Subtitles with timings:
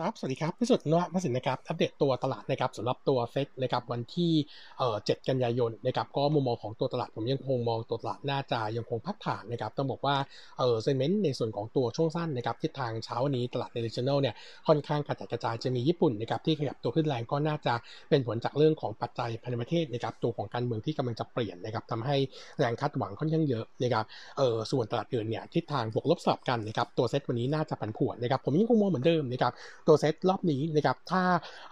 [0.00, 4.32] ครับ สวัสดีครับ พิสุทธิ์นวพสินนะครับ อัปเดตตัวตลาดนะครับสำหรับตัวเซ็ตนะครับวันที่
[4.78, 10.16] เอ่อ7กันยายนนะครับ ก็มุมมองของตัวตลาดผมยังคงมองตัวตลาดน่าจะยังคงพักฐานนะครับ ต้องบอกว่า
[10.58, 14.34] เอ่อ sentiment ในส่วนของตัวช่วงสั้นนะครับทิศทางเช้าวันนี้ตลาดใน regional เนี่ย
[14.68, 17.74] ค่อนข้างกระจายกระจายจะมีญี่ปุ่นนะครับที่ขยับตัวขึ้นแรงก็น่าจะ
[18.10, 22.16] เป็นผลจากเรื่องของปัจจัยภายในประเทศนะครับตัวของการเมืองที่กำลังจะเปลี่ยนนะครับทำให้
[22.58, 24.04] แรงคาดหวังค่อนข้างเยอะนะครับ
[24.38, 29.52] เอ่อส่วนตลาดอื่นเนี่ยทิศทางบวกลบสลับกันนะครับตัวเซ็ตวันนี้น่าจะผันผวนนะครับผมยังคงมองเหมือนเดิมนะครับ
[29.86, 31.22] ตัวเซตรอบนี้นะครับถ้า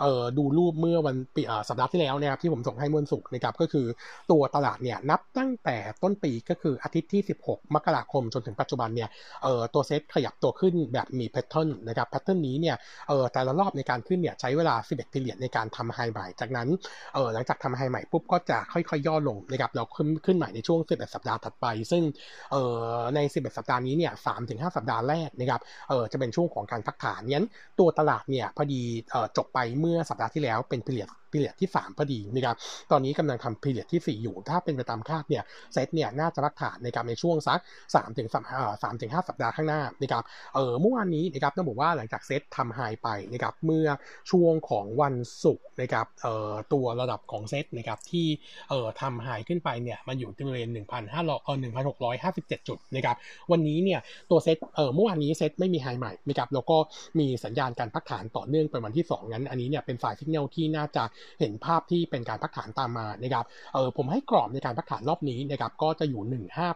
[0.01, 3.87] เอ่อดูรูปเมื่อวันปีสัปดาห์ที่แล้วนะครับที่ผมส่งให้มวลสุกนะครับก็คือ
[4.31, 9.09] ตัวตลาดเนี่ยนับตั้งแต่ต้นปีก็คืออาทิตย์ที่ 16 มกราคมจนถึงปัจจุบันเนี่ย
[9.43, 12.77] เอ่อตัวเซตขยับตัวขึ้นแบบมีแพทเทิร์นนะครับแพทเทิร์นนี้เนี่ย
[13.09, 16.69] เอ่อแต่ละรอบในการขึ้นเนี่ยใช้เวลา 11ปีเรียในการทำไฮใหม่จากนั้น
[17.15, 22.03] เอ่อหลังจากทำไฮใหม่ปุ๊บก็จะค่อยๆย่อลงนะครับแล้วขึ้นขึ้นใหม่ในช่วง 11 สัปดาห์ถัดไป ซึ่ง
[22.53, 22.63] เอ่
[22.97, 24.13] อใน 11 สัปดาห์นี้เนี่ย
[24.49, 27.47] 3-5 สัปดาห์แรกนะครับเอ่อจะเป็นช่วงของการพักฐานงั้น
[27.79, 28.83] ตัวตลาดเนี่ยพอดี
[29.37, 32.57] จบไปเมื่อสัปดาห์ที่แล้วเป็น period พีเรียดที่ 3 พอดีนะครับ
[32.91, 37.61] ตอนนี้กำลังทำพีเรียดที่ 4 อยู่ ถ้าเป็นไปตามคาดเนี่ยเซตเนี่ยน่าจะรักฐานนะครับในช่วงสัก
[37.93, 40.23] 3ถึง3ถึง5สัปดาห์ข้างหน้านะครับ
[40.55, 43.87] เออเมื่อวานนี้นะครับต้องบอกว่าหลังจากเซตทำไฮไปนะครับเมื่อ
[44.31, 48.27] ช่วงของวันศุกร์นะครับเอ่อตัวระดับของเซตนะครับที่
[48.71, 51.57] เอ่อทำไฮขึ้นไปเนี่ยมันอยู่ที่บริเวณ1,500เอ่อ
[52.13, 53.17] 1,657 จุดนะครับ
[53.53, 56.77] วันนี้เนี่ยตัวเซตเอ่อเมื่อวานนี้เซตไม่มี high ใหม่นะครับแล้วก็
[57.19, 61.05] มีสัญญาณการพักฐานต่อเนื่องเป็นวันที่ 2 งั้น อันนี้เนี่ยเป็นฝ่ายสัญญาณที่น่าจะ
[61.41, 66.23] เห็นภาพที่เป็นการพักฐานตามมานะครับเออผมให้กรอบในการพักฐานรอบนี้นะครับก็จะอยู่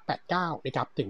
[0.07, 1.09] 1589นะครับถึง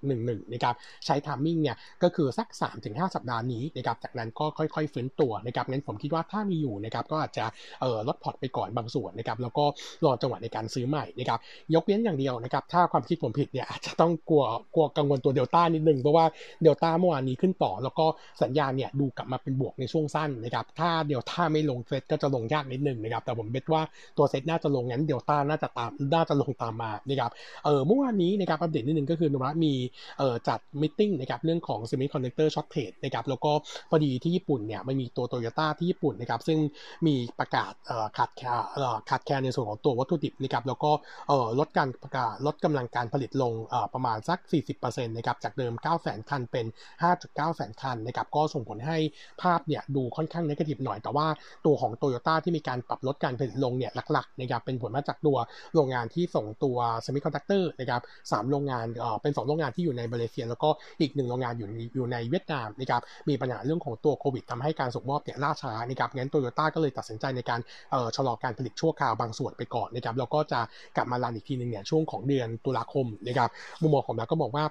[0.00, 0.74] 1611นะครับ
[1.06, 2.48] ใช้ timing เนี่ยก็คือสัก
[2.82, 7.44] 3-5 สัปดาห์นี้นะครับจากนั้นก็ค่อยๆฟื้นตัวนะครับงั้นผมคิดว่าถ้ามีอยู่นะครับก็อาจจะ
[7.80, 9.64] เออลดพอร์ตไปก่อนบางส่วนนะครับแล้วก็
[10.04, 11.38] รอจังหวะในการซื้อใหม่นะครับ
[11.74, 16.26] ยกเว้นอย่างเดียวนะครับถ้าความคิดผมผิดเนี่ยอาจจะต้องกลัวกลัวกังวลตัวเดลต้านิดนึงเพราะว่า
[16.62, 18.06] เดลต้าเมื่อวานนี้ขึ้นต่อ แล้วก็
[18.42, 23.82] สัญญาณเนี่ยดูกลับมาเป็นบวกในช่วงสั้นนะครับถ้าเดลต้าไม่ลงเฟสก็จะลงยากนิดนึงนะครับแต่ผม bet ว่า
[24.16, 27.30] ตัวเซตน่าจะลงงั้นเดลต้าน่าจะตามน่าจะลงตามมานะครับ
[27.64, 29.72] เออเมื่อวานนี้นะครับอัปเดตนิดนึงก็คือโนมูระมี
[30.18, 33.52] เออจัด meeting นะครับเรื่องของ Semiconductor Shortage นะครับแล้วก็
[33.90, 36.58] พอดีที่ญี่ปุ่นเนี่ยมันมีตัวโตโยต้าที่ญี่ปุ่นนะครับซึ่ง
[37.06, 38.62] มีประกาศเออขาดแคลน
[39.10, 40.90] ขาดแคลนในส่วนของตัววัตถุดิบนะครับแล้วก็
[41.28, 44.38] เออลดการประกาศลดกำลังการผลิตลงเออประมาณสัก
[44.76, 45.72] 40%นะครับจากเดิม
[46.02, 46.66] 900,000คันเป็น
[47.10, 48.98] 5.9 แสนคันนะครับก็ส่งผลให้
[49.42, 51.26] ภาพเนี่ยดูค่อนข้าง negative หน่อยแต่ว่า
[51.66, 55.36] ตัวของโตโยต้าที่มีการปรับลดการผลิตลงเนี่ยหลักๆนะครับเป็นผลมาจากตัว
[55.74, 60.68] โรงงานที่ส่งตัว semiconductor นะครับสามโรงงานเอ่อเป็น2โรงงานที่อยู่ในมาเลเซีย แล้วก็
[61.00, 67.60] อีกหนึ่งโรงงานอยู่อยู่ในเวียดนามนะครับมีปัญหาเรื่องของตัวโควิดทำให้การส่งมอบเนี่ยล่าช้านะครับงั้นโตโยต้าก็เลยตัดสินใจในการ
[67.92, 70.60] เอ่อชะลอการผลิตชั่วคราวบางส่วนไปก่อนนะครับแล้วก็จะ
[70.96, 73.50] กลับมา run อีกทีหนึ่งเนี่ยช่วงของเดือนตุลาคมนะครับ
[73.82, 74.64] มุมมองของเราก็บอกว่า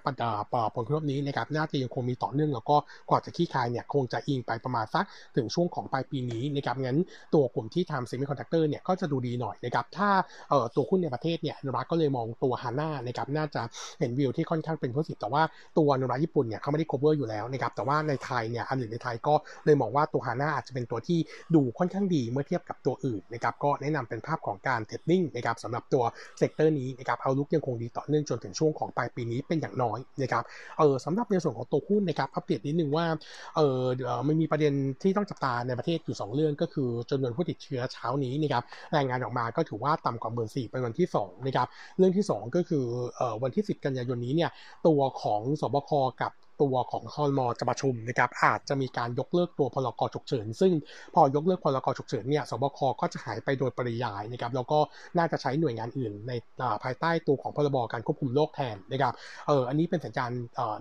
[0.76, 2.78] ผลกระทบนี้นะครับน่าจะยังคงมีต่อเนื่องแล้วก็
[3.10, 6.98] กว่าจะคลี่คลายเนี่ยคงจะอิงไปประมาณสักถึงช่วงของปลายปีนี้นะครับงั้น
[7.34, 10.10] ตัวกลุ่มที่ทำ semiconductor เนี่ยก็จะดูดีหน่อยนะครับถ้า
[10.50, 13.62] เอ่ตัวหุ้นในประเทศเนี่ยโนมูระก็เลยมองตัวฮาน่านะครับน่าจะ
[14.00, 15.44] เห็นวิวที่ค่อนข้างเป็น positive แต่ว่า
[15.78, 19.34] ตัวโนมูระญี่ปุ่นเนี่ยเขาไม่ได้ cover อยู่แล้วนะครับแต่ว่าในไทยเนี่ยอันอื่นในไทยก็
[19.66, 21.20] เลยมองว่าตัวฮาน่าอาจจะเป็นตัวที่
[21.56, 26.04] ดูค่อนข้างดีเมื่อเทียบกับตัวอื่นนะครับก็แนะนำเป็นภาพของการ trading นะครับสำหรับตัว
[26.38, 30.44] sector นี้นะครับ outlook ยังคงดีต่อเนื่องจนถึงช่วงของปลายปีนี้เป็นอย่างน้อยนะครับ
[30.78, 33.06] เออสำหรับในส่วนของตัวหุ้นนะครับอัปเดตนิดนึงว่า
[33.56, 33.82] เออ
[34.28, 38.64] มันมีประเด็นที่ต้องจับตาในประเทศอยู่ 2 เรื่องก็คือจำนวนผู้ติดเชื้อเช้านี้นะครับ
[38.96, 41.68] รายงานออกมาก็ถือว่าต่ำกว่าหมื่นสี่เป็นวันที่2นะครับ
[41.98, 42.86] เรื่องที่ 2 ก็คือ
[43.44, 44.52] วันที่ 10 กันยายนนี้เนี่ย
[44.88, 46.32] ตัวของศบคกับ
[46.62, 50.72] ตัวของคอรมอจะประชุมนะครับอาจจะมีการยกเลิกตัวพรกฉุกเฉิน ซึ่ง
[51.16, 54.80] พอยกเลิกพรกฉุกเฉินเนี่ยศบคก็จะหายไปโดยปริยายนะครับแล้วก็
[55.18, 56.32] น่าจะใช้หน่วยงานอื่น ใน
[56.84, 59.14] ภายใต้ตัวของพรบการควบคุมโรคแทนนะครับ
[59.48, 60.32] เอออันนี้เป็นสัญญาณ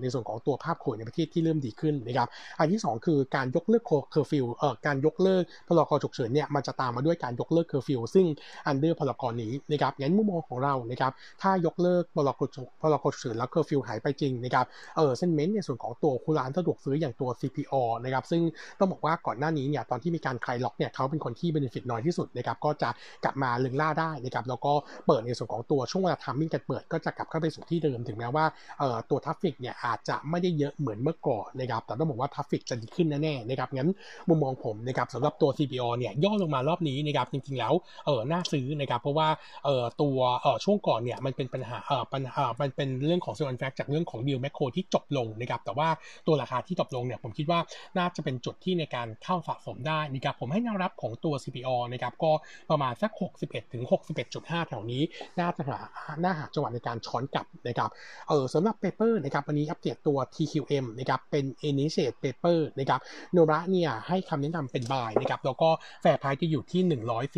[0.01, 8.27] ในส่วนของตัวภาพโควิดในประเทศที่เริ่มดีขึ้นนะครับอันที่ 2 คือการยกเลิกเคอร์ฟิวเอ่อการยกเลิกพรกฉุกเฉินเนี่ยมันจะตามมาด้วยการยกเลิกเคอร์ฟิวซึ่ง
[8.67, 12.49] under พรกนี้นะครับงั้นมุมมองของเรานะครับถ้ายกเลิกพลกร
[12.83, 17.75] พลกรฉุกเฉินแล้วเคอร์ฟิวหายไปจริงนะครับเออ sentiment ในส่วนของตัวกลุ่มร้านสะดวกซื้ออย่างตัว CPALL
[18.05, 18.43] นะครับซึ่ง
[18.79, 22.91] ต้องบอกว่าก่อนหน้านี้เนี่ยตอนที่มีการคลายล็อกเนี่ยเขาเป็นคนที่ benefit น้อยที่สุดนะครับก็จะ
[23.25, 24.73] กลับมาลึงล่าได้นะครับแล้วก็
[25.07, 28.45] เปิดในส่วนของตัวช่วงเวลา timing การเปิดก็จะกลับเข้าไปสู่ที่เดิมถึงแม้ว่า
[28.79, 33.91] เอ่อตัว traffic เนี่ยอาจจะไม่ได้เยอะเหมือนเมื่อก่อนนะครับแต่ต้องบอกว่า traffic จะดีขึ้นแน่ๆนะครับงั้น
[34.29, 37.73] มุมมองผมนะครับสำหรับตัว CPO เนี่ยย่อลงมารอบนี้นะครับจริงๆแล้ว
[38.07, 39.29] เออน่าซื้อนะครับเพราะว่า
[39.65, 45.89] เออตัวเออช่วงก่อนเนี่ยมันเป็นปัญหาเออปัญหามันเป็นเรื่องของ sell on fact จากเรื่องของดีลแมคโครที่จบลงนะครับนะครับแต่ว่า
[46.27, 47.61] ตัวราคาที่ตกลงเนี่ยผมคิดว่า
[47.99, 52.33] น่าจะเป็นจุดที่ในการเข้าสะสมได้นะครับผมให้แนวรับของตัว CPO นะครับก็
[52.71, 53.11] ประมาณสัก
[53.43, 53.83] 61ถึง
[54.27, 55.03] 61.5 แถวนี้
[55.41, 55.79] น่าจะหา
[56.23, 57.91] น่าหาจังหวะในการช้อนกลับนะครับ
[58.29, 63.01] เออสำหรับ paper นะครับวันนี้อัปเดตตัว TQM นะครับเป็น Initiate Paper นะครับ
[63.33, 65.71] โนระเนี่ยให้คำแนะนำเป็นบายนะครับแล้วก็
[66.03, 66.83] แฟร์ไพร์จะอยู่ที่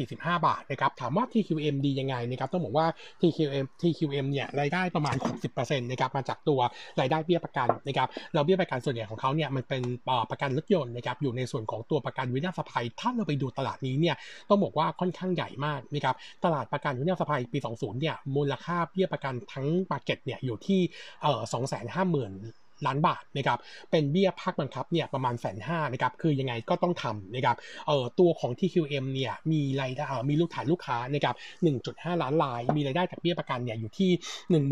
[0.04, 2.86] 145 บาทนะครับถามว่า TQM ดียังไงนะครับต้องบอกว่า
[3.20, 5.16] TQM TQM เนี่ยรายได้ประมาณ
[5.48, 6.60] 60%นะครับมาจากตัว
[7.00, 9.82] รายได้เบี้ยประกันนะครับเราเบี้ยประกันส่วนใหญ่ของเขาเนี่ยมันเป็น
[10.30, 14.16] ประกันรถยนต์นะครับอยู่ในส่วนของตัวประกันวินาศภัย ถ้าเราไปดูตลาดนี้เนี่ย
[14.48, 20.80] ต้องบอกว่าค่อนข้างใหญ่มากนะครับตลาดประกันวินาศภัยปี 20 เนี่ยมูลค่าเบี้ยประกันทั้งมาเก็ตเนี่ยอยู่ที่
[21.22, 23.58] เอ่อ250,000 ล้านบาทนะครับ
[23.90, 27.56] เป็นเบี้ยภาคบังคับเนี่ยประมาณแสนห้านะครับคือยังไงก็ต้องทำนะครับ
[27.86, 31.34] เอ่อตัวของ TQM เนี่ยมีรายได้มีลูกฐานลูกค้านะครับ
[31.78, 34.10] 1.5 ล้านราย มีรายได้จากเบี้ยประกันเนี่ยอยู่ที่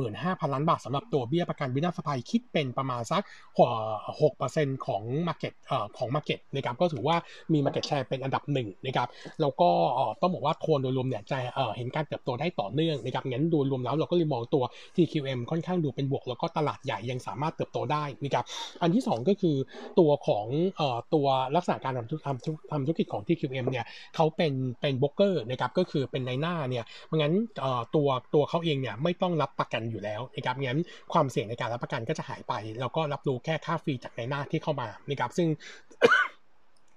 [0.02, 3.22] 15,000 ล้านบาทสำหรับตัวเบี้ยประกันวินาศภัยคิดเป็นประมาณสัก
[4.20, 7.16] หกเปอร์เซ็นต์ของ Market เอ่อของ Market นะครับก็ถือว่า
[7.52, 9.08] มี Market Share เป็นอันดับหนึ่งนะครับ
[9.40, 9.70] แล้วก็
[10.20, 11.38] ต้องบอกว่าโทนโดยรวมเนี่ยจะ
[11.76, 14.64] เห็นการเติบโตได้ต่อเนื่องนะครับงั้นโดูรวมแล้วเราก็เลยมองตัว
[14.96, 18.44] TQM ค่อนข้างดูเป็นบวกแล้วก็ตลาดใหญ่ยังสามารถเติบโตได้ได้นะครับ
[18.82, 19.56] อันที่ 2 ก็คือ
[19.98, 20.46] ตัวของ
[20.76, 21.26] เอ่อตัว
[21.56, 23.86] ลักษณะการทำธุทำทำธุรกิจของ TQM เนี่ย
[24.16, 26.84] เขาเป็นเป็นบล็อกเกอร์นะครับก็คือเป็นในหน้าเนี่ย
[27.16, 30.80] งั้นเอ่อตัวตัวเขาเองเนี่ยไม่ต้องรับประกันอยู่แล้วนะครับงั้น
[31.12, 35.48] ความเสี่ยงในการรับประกันก็จะหายไป แล้วก็รับรู้แค่ค่าฟรีจากในหน้าที่เข้ามานะครับซึ่ง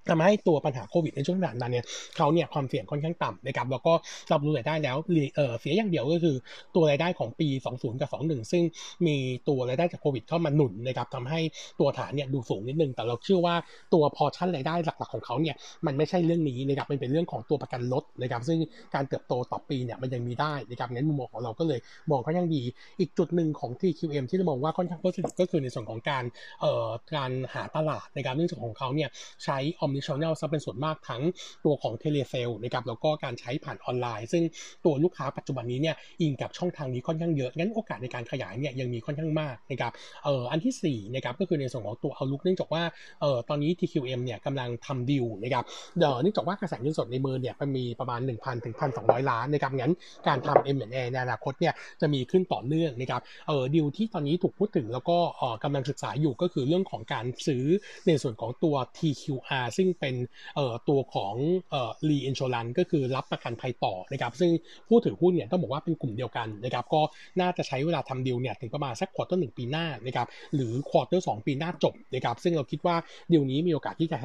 [0.09, 1.85] ทำให้ตัวปัญหาโควิดในช่วงนั้นเนี่ย
[2.17, 3.93] เขาเนี่ยความเสี่ยงค่อนข้างต่ำนะครับแล้วก็
[4.31, 4.97] รับรู้รายได้แล้ว
[5.35, 6.35] เเสียอย่างเดียวก็คือ
[6.75, 8.63] ตัวรายได้ของปี 20 กับ 21 ซึ่ง
[9.07, 9.15] มี
[9.47, 11.39] ตัวรายได้จากโควิดเข้ามาหนุนนะครับทำให้
[11.79, 13.55] ตัวฐานเนี่ยดูสูงนิดนึง แต่เราเชื่อว่า
[13.93, 15.55] ตัวพอชั่นรายได้หลักๆของเขาเนี่ย
[15.85, 18.59] มันไม่ใช่เรื่องนี้นะครับมันเป็นเรื่องของตัวประกันลดนะครับซึ่ง
[18.95, 21.79] การเติบโตต่อปีเนี่ยมันยังมีได้นะครับงั้นมุมมองของเราก็เลย
[22.11, 22.63] มองค่อนข้างดี
[22.99, 26.23] อีกจุดหนึ่งของ TQM ที่เรามองว่าค่อนข้างโพสิทีฟก็คือในส่วนของการ
[26.61, 29.09] เอ่อการหาตลาดนะครับเนื่องจากของเขาเนี่ย
[29.43, 31.21] ใช้ออมิชแนลซะเป็นส่วนมากทั้ง
[31.65, 34.43] ตัวของเทเลเซลนะครับแล้วก็การใช้ผ่านออนไลน์ ซึ่ง
[34.85, 39.91] ตัวลูกค้าปัจจุบันนี้เนี่ยอิงกับช่องทางนี้ค่อนข้างเยอะงั้นโอกาสในการขยายเนี่ยยังมีค่อนข้างมากนะครับ
[40.23, 42.83] เอ่ออันที่4นะครับก็คือในส่วนของตัวเอาลุกเนื่องจากว่า
[43.21, 45.63] เอ่อตอนนี้ TQM เนี่ยกำลังทำดิวนะครับ
[45.97, 49.93] เดี๋ยวเนื่องจากว่ากระแสเงินสดในมือเนี่ยมันมีประมาณ 1,000ถึง1,200 ล้านนะครับงั้น
[50.27, 57.65] การทำ M&A ในอนาคตเนี่ยจะมีขึ้นต่อเนื่องนะครับเอ่อดีลที่ตอนนี้ถูกพูดถึงแล้วก็เอ่อกำลังศึกษาอยู่ก็คือเรื่องของการซื้อ
[58.07, 60.15] ในส่วนของตัว TQR ซึ่งเป็น
[60.89, 61.35] ตัวของ
[62.09, 64.51] reinsurance ก็คือรับประกันภัยต่อนะครับซึ่ง
[64.87, 67.01] ผู้ถือหุ้นเนี่ยต้องบอกว่าเป็นกลุ่มเดียวกันนะครับก็
[67.41, 72.95] น่าจะใช้เวลาทำดีลเนี่ยถึงประมาณสัก quarter หนึ่งปีหน้านะครับหรือ quarter สองปีหน้าจบนะครับซึ่งเราคิดว่า
[73.31, 74.17] ดีลนี้มีโอกาสที่จะ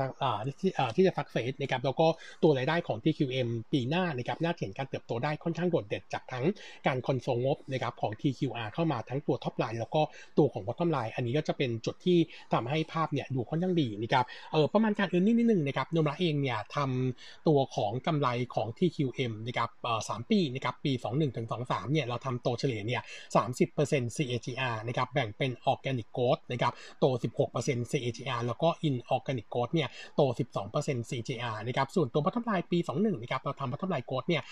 [0.61, 2.07] ที่อ่าที่จะ success นะครับแล้วก็
[2.43, 6.45] ตัวรายได้ของ TQM ปีหน้านะครับน่าเห็นการเติบโตได้ค่อนข้างโดดเด่นจากทั้ง
[6.87, 10.03] การคอนโซลงบนะครับของ TQR เข้ามาทั้งตัว top line แล้วก็
[10.39, 12.19] ตัวของ bottom line อันนี้ก็จะเป็นจุดที่
[12.53, 19.71] ทำให้ภาพเนี่ยดูค่อนข้างดีนะครับเออประมาณการอื่นนิดนึงนะครับ Nomura เองเนี่ยทำตัวของกำไรของ TQM นะครับ
[20.09, 23.03] สามปีนะครับปี 21ถึง23เนี่ยเราทำโตเฉลี่ยเนี่ย
[23.59, 27.05] 30% CAGR นะครับแบ่งเป็น Organic Growth นะครับโต
[27.49, 30.23] 16% CAGR แล้วก็ Inorganic Growth เนี่ยโต
[30.71, 34.43] 12% CAGR นะครับส่วนตัวพัฒนายปี 21นะครับเราทำพัฒนา Growth เนี่ย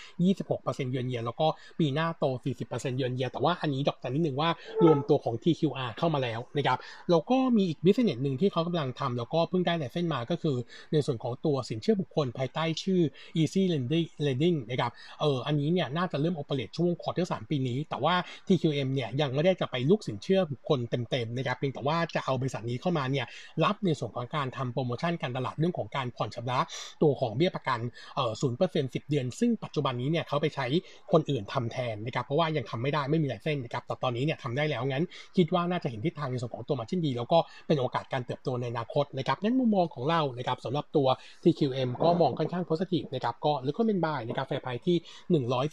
[0.41, 1.47] 26%เยือนเยียแล้วก็
[1.79, 2.25] ปีหน้าโต
[2.63, 4.51] 40%เยือนเยียแต่ว่าอันนี้ดอกจันนิดนึงว่า
[4.85, 6.79] รวมตัวของ TQR เข้ามาแล้วนะครับ
[7.11, 10.57] แล้วก็มีอีก business หนึ่งที่เขากำลังทำแล้วก็เพิ่งได้ license มาก็คือ
[10.93, 13.01] ในส่วนของตัวสินเชื่อบุคคลภายใต้ชื่อ
[13.41, 18.15] easy lending lending นะครับเอออันนี้เนี่ยน่าจะเริ่ม operate ช่วง quarter สี่ปีนี้ แต่ว่า
[18.47, 23.27] TQM เนี่ยยังไม่ได้จะไปรุกสินเชื่อบุคคลเต็มๆนะครับเพียงแต่ว่าจะเอาบริษัทนี้เข้ามาเนี่ย
[23.65, 26.59] รับในส่วนของการทำโปรโมชั่นการตลาดเรื่องของการผ่อนชำระ
[27.03, 27.81] ตัวของเบี้ยประกัน
[28.17, 30.67] เออศูนย์เปอร์เซ็นต์สิบเดือน ซึ่งปัจจุบันนี้เนี่ยเขาไปใช้
[31.13, 35.05] คนอื่นทำแทนนะครับเพราะว่ายังทำไม่ได้ไม่มีไลเซนนะครับแต่ตอนนี้เนี่ยทำได้แล้วงั้น
[35.37, 41.09] คิดว่าน่าจะเห็นทิศทางในส่วนของตัวมาชินดี แล้วก็เป็นโอกาสการเติบโตในอนาคตนะครับนั้นมุมมองของเรานะครับสำหรับตัว
[41.45, 44.97] TQM ก็มองค่อนข้างโพสิทีฟนะครับก็หรือก็เป็นบายนะครับแฟร์ไพที่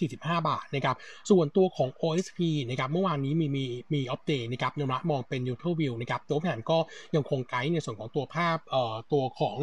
[0.08, 0.96] 145 บาทนะครับ
[1.30, 2.40] ส่วนตัวของ OSP
[2.70, 6.78] นะครับเมื่อวานนี้มีมีมีอัปเดตนะครับนมะมองเป็น neutral view นะครับตัวแผนก็
[7.16, 9.58] ยังคงไกด์ในส่วนของตัวภาพเอ่อตัวของ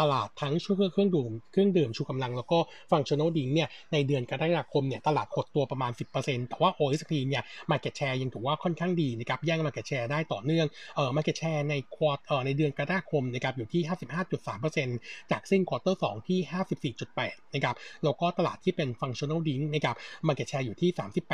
[0.00, 2.58] ตลาดทั้งช่วยเครื่องดื่มเครื่องดื่มชูกำลังแล้วก็
[2.90, 10.66] functional drink เนี่ยในเดือนกรกฎาคมเนี่ยตลาดหดตัวประมาณ 10%แต่ว่า OSP เนี่ย market share ยังถือว่าค่อนข้างดีนะครับแย่ง market share ได้ต่อเนื่อง
[10.96, 13.82] เอ่อ market share ใน quarter เอ่อในเดือนกรกฎาคมนะครับอยู่ที่
[14.28, 19.96] 55.3% 10%จากสิ้น quarter 2ที่ 54.8 นะครับ แล้วก็ตลาดที่เป็น functional drink นะครับ
[20.26, 20.90] market share อยู่ที่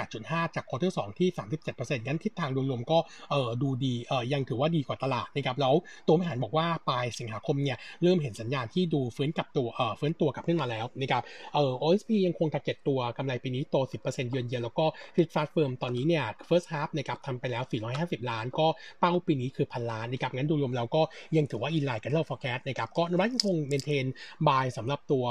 [0.06, 1.28] 38.5 จาก quarter 2ที่
[1.68, 2.98] 37%งั้นทิศทางโดยรวมก็
[3.30, 5.74] เออดูดีเออยังถือว่าดีกว่าตลาดนะครับแล้ว
[6.06, 11.22] ตัวบริหารบอกว่าปลายสิงหาคมเนี่ยเริ่มเห็นสัญญาณที่ดูฟื้นกับตัวเออฟื้นตัวกลับขึ้นมาแล้วนะครับ
[11.54, 14.84] เออ OSP ยังคง target ตัวกำไรปีนี้โต 10%เยือนเยียแล้วก็
[15.16, 17.62] Fit Fast Firm ตอนนี้เนี่ย first half นะครับทำไปแล้ว
[17.96, 18.66] 450 ล้าน ก็
[19.00, 21.02] เป้าปีนี้คือพันล้านนะครับงั้นดูรวมแล้วก็
[21.36, 24.06] ยังถือว่า in line กับที่เรา forecast นะครับก็นวัตังคง maintain
[24.48, 25.24] buy สำหรับตัว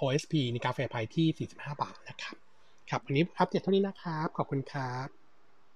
[0.00, 2.36] OSP ในกาแฟไพที่ 45 บาทนะครับ
[2.90, 5.15] ครับ วันนี้อัปเดตเท่านี้นะครับ ขอบคุณครับ